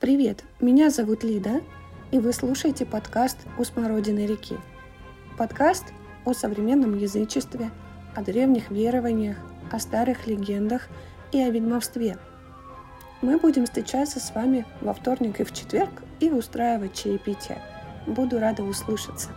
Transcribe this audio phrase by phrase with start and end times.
[0.00, 1.60] Привет, меня зовут Лида,
[2.12, 4.54] и вы слушаете подкаст «У смородины реки».
[5.36, 5.86] Подкаст
[6.24, 7.72] о современном язычестве,
[8.14, 9.38] о древних верованиях,
[9.72, 10.86] о старых легендах
[11.32, 12.16] и о ведьмовстве.
[13.22, 15.90] Мы будем встречаться с вами во вторник и в четверг
[16.20, 17.60] и устраивать чаепитие.
[18.06, 19.30] Буду рада услышаться.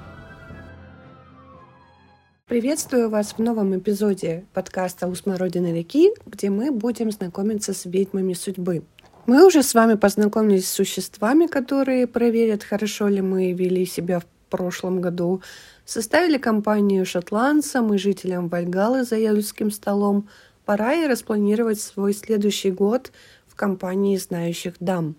[2.45, 8.33] Приветствую вас в новом эпизоде подкаста «У смородины реки», где мы будем знакомиться с ведьмами
[8.33, 8.83] судьбы–
[9.27, 14.25] мы уже с вами познакомились с существами, которые проверят, хорошо ли мы вели себя в
[14.49, 15.41] прошлом году,
[15.85, 20.27] составили компанию шотландцам и жителям Вальгалы за яльским столом.
[20.65, 23.11] Пора и распланировать свой следующий год
[23.47, 25.15] в компании знающих дам.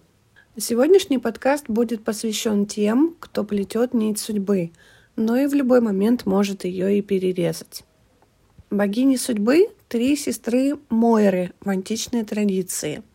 [0.56, 4.70] Сегодняшний подкаст будет посвящен тем, кто плетет нить судьбы,
[5.16, 7.84] но и в любой момент может ее и перерезать.
[8.70, 13.02] Богини судьбы– три сестры Мойры в античной традиции–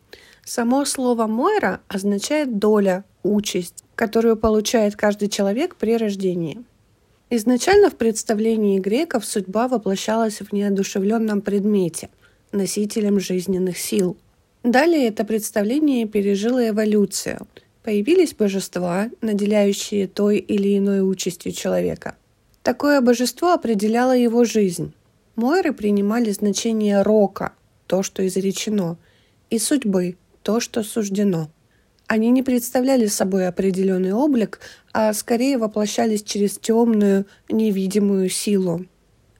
[0.48, 6.64] Само слово «мойра» означает «доля», «участь», которую получает каждый человек при рождении.
[7.28, 12.08] Изначально в представлении греков судьба воплощалась в неодушевленном предмете,
[12.50, 14.16] носителем жизненных сил.
[14.62, 17.46] Далее это представление пережило эволюцию.
[17.82, 22.16] Появились божества, наделяющие той или иной участью человека.
[22.62, 24.94] Такое божество определяло его жизнь.
[25.36, 27.52] Мойры принимали значение рока,
[27.86, 28.96] то, что изречено,
[29.50, 30.16] и судьбы,
[30.48, 31.50] то, что суждено.
[32.06, 34.60] Они не представляли собой определенный облик,
[34.94, 38.86] а скорее воплощались через темную, невидимую силу.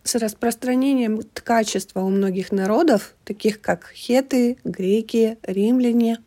[0.02, 6.18] С распространением ткачества у многих народов, таких как хеты, греки, римляне,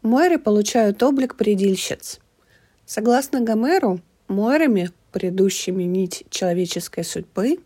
[0.00, 2.18] мойры получают облик предильщиц.
[2.86, 7.58] Согласно Гомеру, мойрами, предыдущими нить человеческой судьбы,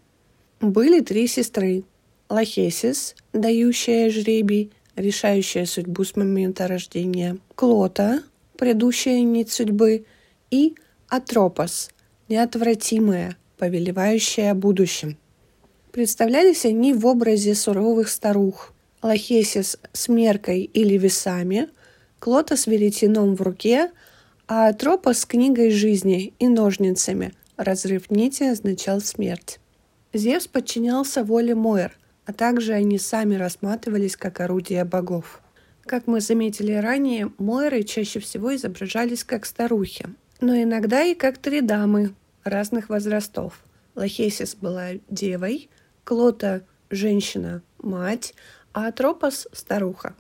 [0.61, 1.85] были три сестры–
[2.29, 8.23] Лахесис, дающая жребий, решающая судьбу с момента рождения, Клота,
[8.57, 10.07] предыдущая нить судьбы,
[10.51, 10.75] и
[11.09, 11.91] Атропос,
[12.29, 15.17] неотвратимая, повелевающая будущим.
[15.93, 18.73] Представлялись они в образе суровых старух.
[19.03, 21.69] Лахесис с меркой или весами,
[22.21, 23.91] Клота с веретеном в руке,
[24.49, 27.35] а Атропос с книгой жизни и ножницами.
[27.57, 29.61] Разрыв нити означал смерть.
[30.13, 31.97] Зевс подчинялся воле Моэр–
[32.27, 35.41] а также они сами рассматривались как орудия богов.
[35.85, 40.07] Как мы заметили ранее, Мойры чаще всего изображались как старухи,
[40.41, 43.63] но иногда и как три дамы разных возрастов.
[43.95, 45.69] Лахесис была девой,
[46.05, 48.35] Клота– женщина, мать,
[48.73, 50.15] а Атропос– старуха.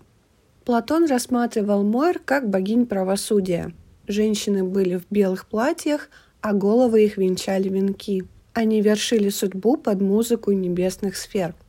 [0.64, 3.72] Платон рассматривал Мойр как богинь правосудия.
[4.06, 6.08] Женщины были в белых платьях,
[6.40, 8.24] а головы их венчали венки.
[8.52, 11.54] Они вершили судьбу под музыку небесных сфер–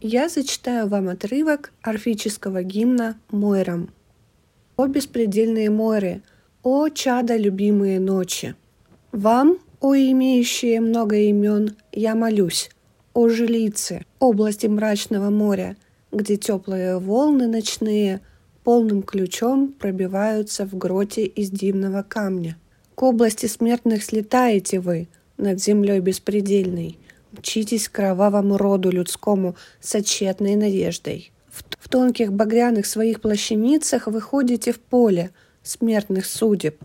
[0.00, 3.90] я зачитаю вам отрывок орфического гимна Мойрам.
[4.76, 6.22] «О беспредельные моры,
[6.62, 8.54] о чада любимые ночи!
[9.12, 12.70] Вам, о имеющие много имен, я молюсь,
[13.14, 15.76] о жилице, области мрачного моря,
[16.12, 18.20] где теплые волны ночные
[18.64, 22.58] полным ключом пробиваются в гроте из дивного камня.
[22.94, 25.08] К области смертных слетаете вы
[25.38, 26.98] над землей беспредельной–
[27.38, 31.32] Мчитесь к кровавому роду людскому с отчетной надеждой.
[31.50, 35.30] В, тонких багряных своих плащаницах выходите в поле
[35.62, 36.76] смертных судеб,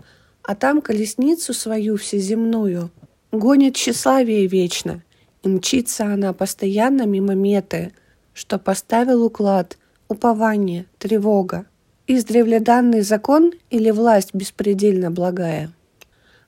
[0.44, 2.92] а там колесницу свою всеземную
[3.32, 5.04] гонит тщеславие вечно,
[5.44, 7.94] и мчится она постоянно мимо меты,
[8.34, 11.66] что поставил уклад, упование, тревога.
[12.08, 15.72] Издревле данный закон или власть беспредельно благая?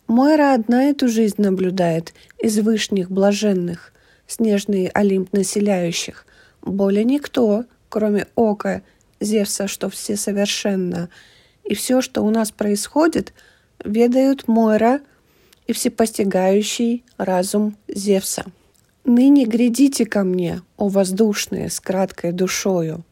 [0.08, 3.92] Мойра одна эту жизнь наблюдает из вышних блаженных,
[4.28, 6.25] снежный Олимп населяющих.
[6.61, 8.81] Более никто, кроме ока
[9.19, 11.09] Зевса, что все совершенно.
[11.63, 13.34] И все, что у нас происходит,
[13.84, 15.01] ведают Мойра
[15.67, 18.45] и всепостигающий разум Зевса.
[19.06, 23.03] Ныне грядите ко мне, о воздушные, с краткой душою.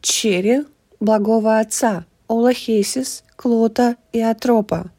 [0.00, 0.64] Чере
[1.00, 4.90] благого Отца, о Лахесис, Клота и Атропа.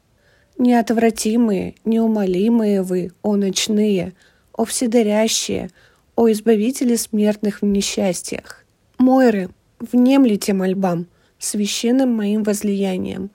[0.57, 4.13] Неотвратимые, неумолимые вы, о ночные–
[4.61, 5.71] о вседарящие,
[6.15, 8.63] о избавителе смертных в несчастьях.
[8.99, 9.49] Мойры,
[9.79, 11.07] внемлите мольбам,
[11.39, 13.31] священным моим возлиянием.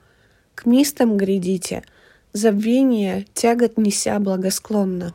[0.55, 1.83] К мистам грядите,
[2.31, 5.13] забвение тягот неся благосклонно.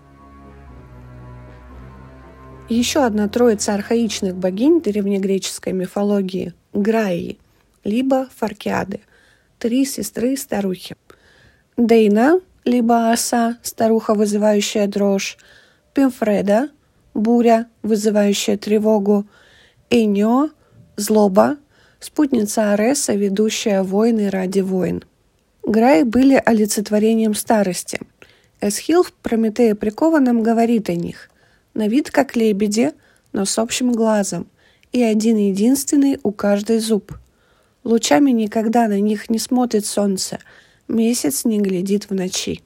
[2.68, 7.38] Еще одна троица архаичных богинь древнегреческой мифологии– Граи,
[7.84, 9.00] либо Фаркиады,
[9.58, 10.94] три сестры-старухи.
[11.78, 15.38] Дейна, либо Оса, старуха, вызывающая дрожь,
[15.94, 16.70] Пимфреда–
[17.14, 19.26] буря, вызывающая тревогу,
[19.90, 20.50] Эйньо–
[20.96, 21.58] злоба,
[22.00, 25.04] спутница Ареса, ведущая войны ради войн.
[25.62, 28.00] Граи были олицетворением старости.
[28.60, 31.30] Эсхил в «Прометее прикованном» говорит о них.
[31.74, 32.92] На вид как лебеди,
[33.32, 34.46] но с общим глазом,
[34.92, 37.12] и один единственный у каждой зуб.
[37.84, 40.38] Лучами никогда на них не смотрит солнце,
[40.88, 42.62] месяц не глядит в ночи.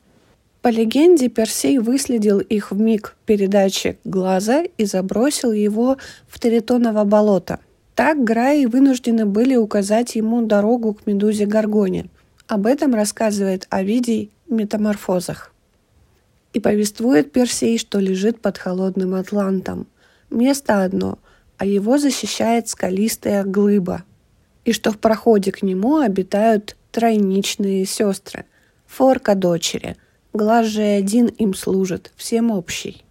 [0.67, 5.97] По легенде, Персей выследил их в миг передачи глаза и забросил его
[6.27, 7.61] в Теритоново болото.
[7.95, 12.07] Так Граи вынуждены были указать ему дорогу к медузе Гаргоне.
[12.49, 15.55] Об этом рассказывает Овидий в «Метаморфозах».
[16.53, 19.87] И повествует Персей, что лежит под холодным Атлантом.
[20.31, 21.21] Место одно,
[21.59, 24.03] а его защищает скалистая глыба.
[24.65, 28.47] И что в проходе к нему обитают тройничные сестры,
[28.89, 29.95] форка дочери–
[30.37, 33.03] Глаз же один им служит, всем общий.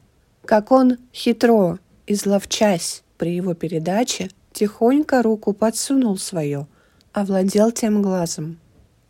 [0.45, 6.67] Как он хитро, изловчась при его передаче, тихонько руку подсунул свое,
[7.13, 8.59] овладел тем глазом.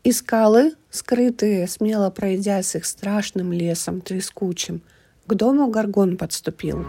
[0.06, 4.82] И скалы, скрытые, смело пройдя с их страшным лесом трескучим,
[5.28, 6.86] к дому Гаргон подступил.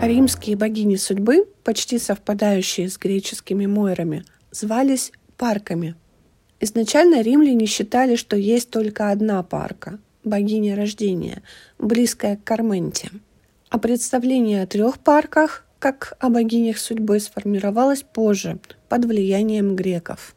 [0.00, 5.96] Римские богини судьбы, почти совпадающие с греческими мойрами, звались парками–
[6.64, 11.42] Изначально римляне считали, что есть только одна парка– богиня рождения,
[11.78, 13.10] близкая к Карменте.
[13.68, 18.58] А представление о трех парках, как о богинях судьбы, сформировалось позже,
[18.88, 20.34] под влиянием греков.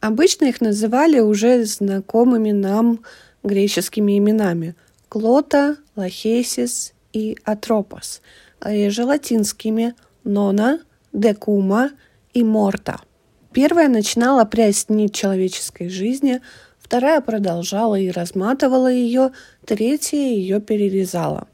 [0.00, 3.00] Обычно их называли уже знакомыми нам
[3.42, 4.74] греческими именами–
[5.10, 8.22] Клота, Лахесис и Атропос,
[8.58, 9.94] а реже латинскими–
[10.24, 10.80] Нона,
[11.12, 11.90] Декума
[12.32, 13.02] и Морта–
[13.52, 16.40] Первая начинала прясть нить человеческой жизни,
[16.78, 19.32] вторая продолжала и разматывала ее,
[19.64, 21.48] третья ее перерезала.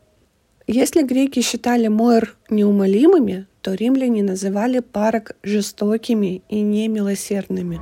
[0.67, 7.81] Если греки считали Мойр неумолимыми, то римляне называли парок жестокими и немилосердными.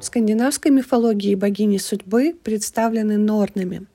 [0.00, 3.86] В скандинавской мифологии богини судьбы представлены норнами.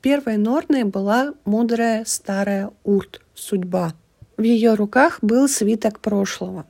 [0.00, 3.94] Первой норной была мудрая старая Урт– судьба–
[4.36, 6.66] в ее руках был свиток прошлого.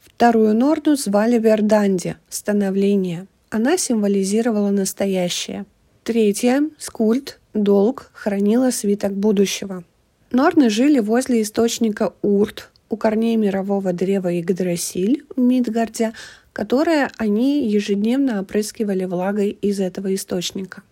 [0.00, 3.26] Вторую Норду звали Верданди– становление.
[3.50, 5.66] Она символизировала настоящее.
[6.04, 9.84] Третья– Скульт– долг, хранила свиток будущего.
[10.30, 16.12] Норны жили возле источника Урт, у корней мирового древа Игдрасиль в Мидгарде,
[16.52, 20.82] которое они ежедневно опрыскивали влагой из этого источника.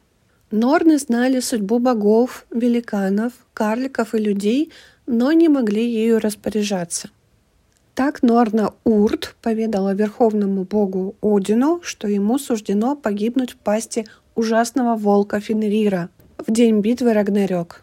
[0.50, 4.72] Норны знали судьбу богов, великанов, карликов и людей,
[5.06, 7.10] но не могли ею распоряжаться.
[7.94, 15.40] Так Норна Урт поведала верховному богу Одину, что ему суждено погибнуть в пасти ужасного волка
[15.40, 16.08] Фенрира
[16.38, 17.82] в день битвы Рагнарёк.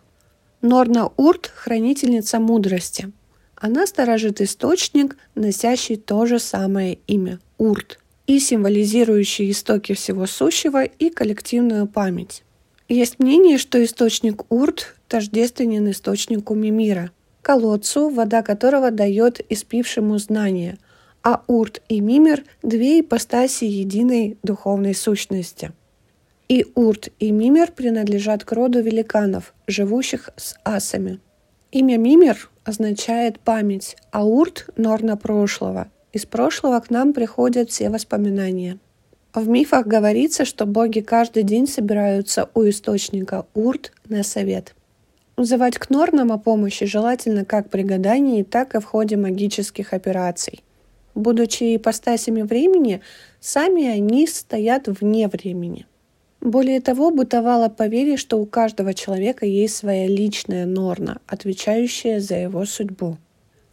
[0.61, 3.11] Норна Урт– хранительница мудрости.
[3.55, 11.09] Она сторожит источник, носящий то же самое имя– Урт, и символизирующий истоки всего сущего и
[11.09, 12.43] коллективную память.
[12.89, 17.11] Есть мнение, что источник Урт тождественен источнику Мимира–
[17.41, 20.77] колодцу, вода которого дает испившему знание,
[21.23, 25.71] а Урт и Мимер– две ипостаси единой духовной сущности.
[26.49, 31.19] И Урт и Мимер принадлежат к роду великанов, живущих с асами.
[31.71, 35.89] Имя Мимер означает память, а Урт– норна прошлого.
[36.13, 38.79] Из прошлого к нам приходят все воспоминания.
[39.33, 44.73] В мифах говорится, что боги каждый день собираются у источника Урт на совет.
[45.37, 50.63] Взывать к норнам о помощи желательно как при гадании, так и в ходе магических операций.
[51.13, 53.01] Будучи ипостасями времени,
[53.39, 55.85] сами они стоят вне времени.
[56.41, 62.65] Более того, бытовало поверье, что у каждого человека есть своя личная норна, отвечающая за его
[62.65, 63.17] судьбу.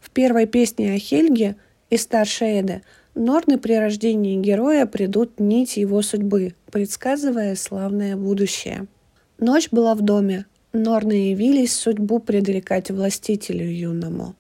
[0.00, 1.56] В первой песне о Хельге
[1.88, 2.82] и старшей Эде
[3.14, 8.86] Норны при рождении героя придут нить его судьбы, предсказывая славное будущее.
[9.38, 14.34] Ночь была в доме, Норны явились судьбу предрекать властителю юному.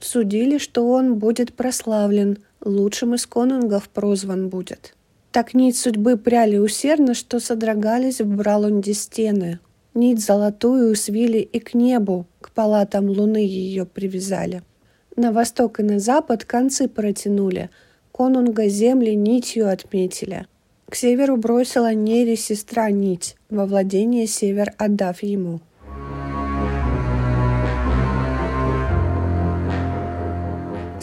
[0.00, 4.96] Судили, что он будет прославлен, лучшим из конунгов прозван будет.
[5.30, 9.60] Так нить судьбы пряли усердно, что содрогались в Бралунде стены.
[9.94, 14.62] Нить золотую свили и к небу, к палатам луны ее привязали.
[15.14, 17.70] На восток и на запад концы протянули,
[18.10, 20.48] конунга земли нитью отметили.
[20.90, 25.60] К северу бросила Нере сестра нить, во владение север отдав ему.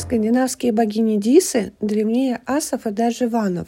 [0.05, 3.67] Скандинавские богини Дисы древнее асов и даже ванов,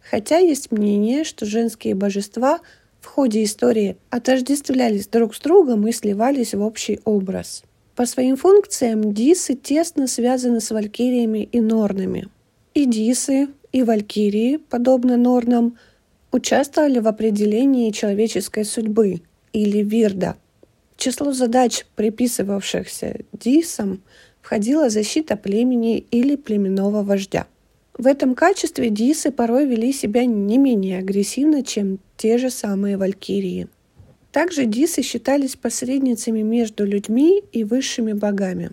[0.00, 2.60] хотя есть мнение, что женские божества
[3.02, 7.64] в ходе истории отождествлялись друг с другом и сливались в общий образ.
[7.96, 12.28] По своим функциям дисы тесно связаны с валькириями и норнами.
[12.72, 15.76] И дисы, и валькирии, подобно норнам,
[16.32, 19.20] участвовали в определении человеческой судьбы
[19.52, 20.36] или вирда.
[20.96, 24.02] Число задач, приписывавшихся дисам,
[24.44, 27.46] входила защита племени или племенного вождя.
[27.96, 33.68] В этом качестве дисы порой вели себя не менее агрессивно, чем те же самые валькирии.
[34.32, 38.72] Также дисы считались посредницами между людьми и высшими богами.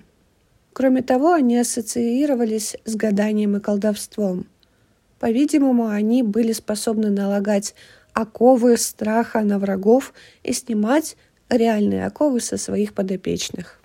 [0.74, 4.48] Кроме того, они ассоциировались с гаданием и колдовством.
[5.20, 7.76] По-видимому, они были способны налагать
[8.12, 10.14] оковы страха на врагов
[10.44, 11.16] и снимать
[11.50, 13.81] реальные оковы со своих подопечных.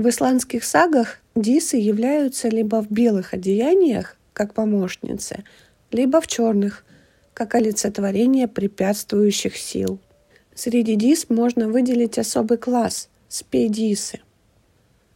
[0.00, 5.44] В исландских сагах дисы являются либо в белых одеяниях, как помощницы,
[5.92, 6.86] либо в черных,
[7.34, 9.98] как олицетворение препятствующих сил.
[10.54, 14.20] Среди дис можно выделить особый класс– спедисы.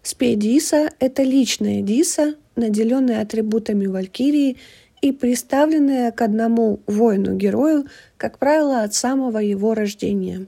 [0.03, 4.59] Спедиса– это личная диса, наделенная атрибутами валькирии
[5.01, 7.87] и приставленная к одному воину-герою,
[8.19, 10.47] как правило, от самого его рождения.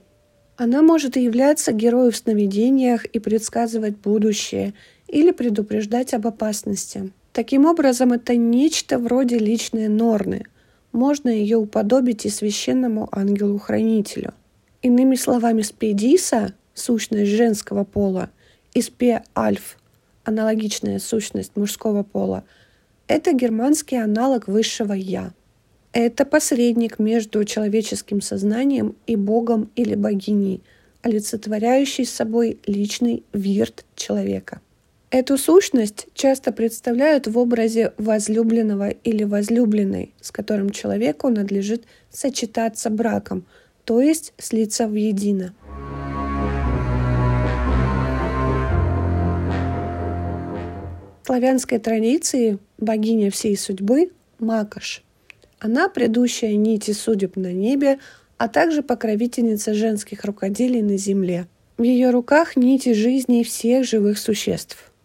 [0.57, 4.73] Она может являться герою в сновидениях и предсказывать будущее
[5.07, 7.11] или предупреждать об опасности.
[7.31, 10.45] Таким образом, это нечто вроде личной Норны.
[10.91, 14.33] Можно ее уподобить и священному ангелу-хранителю.
[14.81, 18.31] Иными словами, спедиса, сущность женского пола,
[18.73, 19.77] и спе-альф,
[20.23, 22.43] аналогичная сущность мужского пола,
[23.07, 25.33] это германский аналог высшего «я».
[25.93, 30.61] Это посредник между человеческим сознанием и Богом или богиней,
[31.01, 34.61] олицетворяющий собой личный вирт человека.
[35.09, 43.45] Эту сущность часто представляют в образе возлюбленного или возлюбленной, с которым человеку надлежит сочетаться браком,
[43.85, 45.53] то есть слиться в едино.
[51.23, 55.03] В славянской традиции богиня всей судьбы– Макаш.
[55.59, 57.99] Она– предыдущая нити судеб на небе,
[58.37, 61.47] а также покровительница женских рукоделий на земле.
[61.77, 64.91] В ее руках нити жизни всех живых существ–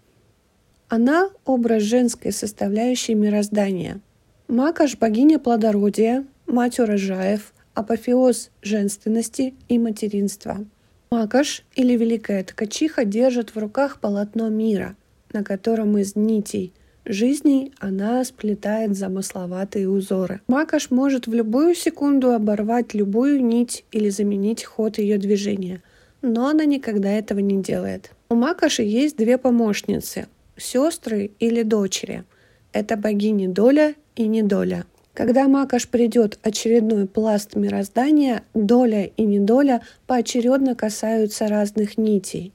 [0.95, 4.03] она– образ женской составляющей мироздания.
[4.47, 10.67] Макаш– богиня плодородия, мать урожаев, апофеоз женственности и материнства.
[11.11, 14.95] Макаш или Великая Ткачиха держит в руках полотно мира,
[15.33, 20.41] на котором из нитей жизней она сплетает замысловатые узоры.
[20.49, 25.83] Макаш может в любую секунду оборвать любую нить или заменить ход ее движения,
[26.21, 28.13] но она никогда этого не делает.
[28.29, 32.25] У Макаши есть две помощницы сестры или дочери.
[32.73, 34.85] Это богини Доля и Недоля.
[35.15, 42.55] Когда Макаш придет очередной пласт мироздания, доля и недоля поочередно касаются разных нитей,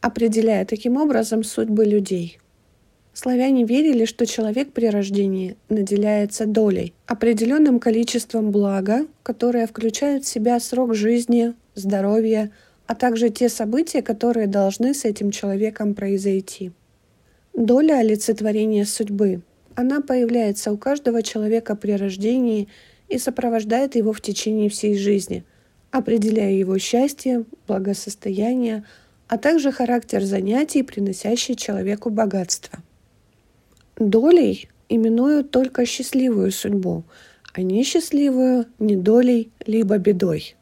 [0.00, 2.40] определяя таким образом судьбы людей.
[3.14, 10.58] Славяне верили, что человек при рождении наделяется долей, определенным количеством блага, которое включает в себя
[10.58, 12.50] срок жизни, здоровье,
[12.88, 16.72] а также те события, которые должны с этим человеком произойти.
[17.54, 19.42] Доля олицетворения судьбы.
[19.76, 22.68] Она появляется у каждого человека при рождении
[23.08, 25.44] и сопровождает его в течение всей жизни,
[25.92, 28.82] определяя его счастье, благосостояние,
[29.28, 32.80] а также характер занятий, приносящий человеку богатство.
[33.96, 37.04] Долей именуют только счастливую судьбу,
[37.52, 40.56] а несчастливую– недолей либо бедой.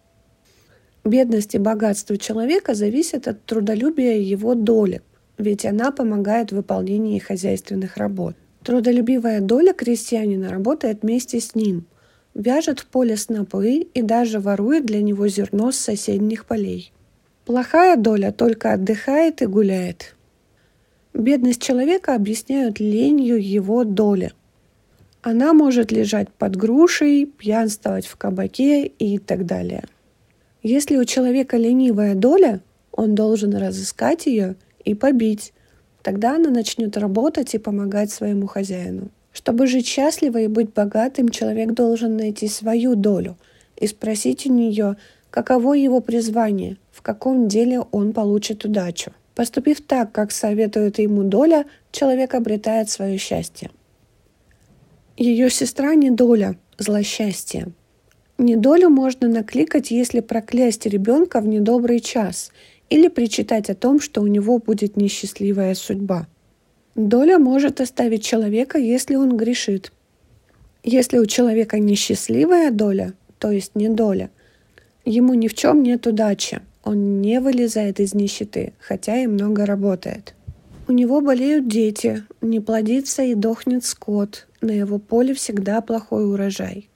[1.05, 5.03] Бедность и богатство человека зависят от трудолюбия его доли–
[5.39, 8.37] ведь она помогает в выполнении хозяйственных работ.
[8.65, 11.87] Трудолюбивая доля крестьянина работает вместе с ним,
[12.35, 16.93] вяжет в поле снопы и даже ворует для него зерно с соседних полей.
[17.45, 20.15] Плохая доля только отдыхает и гуляет.
[21.15, 24.33] Бедность человека объясняют ленью его доли.
[25.21, 29.85] Она может лежать под грушей, пьянствовать в кабаке и так далее.
[30.63, 32.61] Если у человека ленивая доля,
[32.93, 35.53] он должен разыскать ее и побить.
[36.03, 39.09] Тогда она начнет работать и помогать своему хозяину.
[39.33, 43.37] Чтобы жить счастливо и быть богатым, человек должен найти свою долю
[43.77, 44.97] и спросить у нее,
[45.31, 49.13] каково его призвание, в каком деле он получит удачу.
[49.35, 53.71] Поступив так, как советует ему доля, человек обретает свое счастье.
[55.17, 57.69] Ее сестра не доля, злосчастье.
[58.39, 62.51] Недолю можно накликать, если проклясть ребенка в недобрый час
[62.91, 66.27] или причитать о том, что у него будет несчастливая судьба.
[66.95, 69.93] Доля может оставить человека, если он грешит.
[70.83, 74.31] Если у человека несчастливая доля, то есть не доля,
[75.05, 80.35] ему ни в чем нет удачи, Он не вылезает из нищеты, хотя и много работает.
[80.89, 86.89] У него болеют дети, не плодится и дохнет скот, на его поле всегда плохой урожай.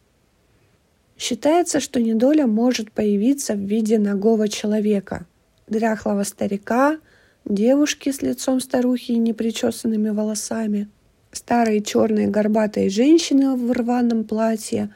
[1.17, 5.27] Считается, что недоля может появиться в виде ногого человека,
[5.69, 6.99] дряхлого старика,
[7.45, 10.89] девушки с лицом старухи и непричесанными волосами,
[11.33, 14.91] старые черные горбатые женщины в рваном платье,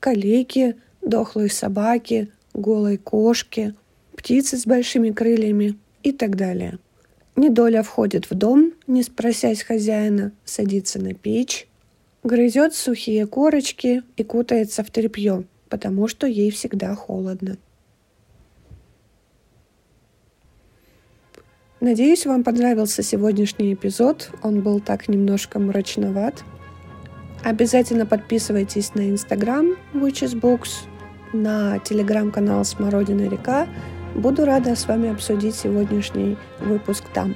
[0.00, 3.74] калеки, дохлые собаки, голой кошки,
[4.22, 6.78] птицы с большими крыльями и так далее.
[7.34, 11.66] Недоля входит в дом, не спросясь хозяина, садится на печь,
[12.22, 17.56] грызет сухие корочки и кутается в тряпье, потому что ей всегда холодно.
[21.80, 24.30] Надеюсь, вам понравился сегодняшний эпизод.
[24.44, 26.44] Он был так немножко мрачноват.
[27.42, 30.86] Обязательно подписывайтесь на Инстаграм Witchesbooks,
[31.32, 33.66] на телеграм-канал Смородина река.
[34.14, 37.34] Буду рада с вами обсудить сегодняшний выпуск там.